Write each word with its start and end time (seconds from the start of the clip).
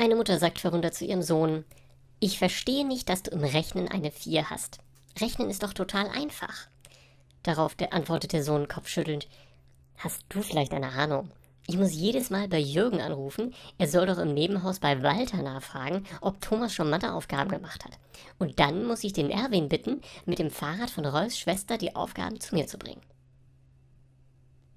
Eine 0.00 0.14
Mutter 0.14 0.38
sagt 0.38 0.60
verwundert 0.60 0.94
zu 0.94 1.04
ihrem 1.04 1.22
Sohn, 1.22 1.64
ich 2.20 2.38
verstehe 2.38 2.86
nicht, 2.86 3.08
dass 3.08 3.24
du 3.24 3.32
im 3.32 3.42
Rechnen 3.42 3.88
eine 3.88 4.12
4 4.12 4.48
hast. 4.48 4.78
Rechnen 5.18 5.50
ist 5.50 5.64
doch 5.64 5.72
total 5.72 6.06
einfach. 6.10 6.68
Darauf 7.42 7.74
antwortet 7.90 8.32
der 8.32 8.44
Sohn 8.44 8.68
kopfschüttelnd, 8.68 9.26
hast 9.96 10.24
du 10.28 10.40
vielleicht 10.40 10.72
eine 10.72 10.90
Ahnung? 10.90 11.32
Ich 11.66 11.76
muss 11.76 11.92
jedes 11.92 12.30
Mal 12.30 12.46
bei 12.46 12.60
Jürgen 12.60 13.00
anrufen. 13.00 13.52
Er 13.76 13.88
soll 13.88 14.06
doch 14.06 14.18
im 14.18 14.34
Nebenhaus 14.34 14.78
bei 14.78 15.02
Walter 15.02 15.42
nachfragen, 15.42 16.06
ob 16.20 16.40
Thomas 16.40 16.72
schon 16.72 16.90
Matheaufgaben 16.90 17.50
gemacht 17.50 17.84
hat. 17.84 17.98
Und 18.38 18.60
dann 18.60 18.86
muss 18.86 19.02
ich 19.02 19.12
den 19.12 19.30
Erwin 19.30 19.68
bitten, 19.68 20.00
mit 20.26 20.38
dem 20.38 20.52
Fahrrad 20.52 20.90
von 20.90 21.06
Rolfs 21.06 21.40
Schwester 21.40 21.76
die 21.76 21.96
Aufgaben 21.96 22.38
zu 22.38 22.54
mir 22.54 22.68
zu 22.68 22.78
bringen. 22.78 23.02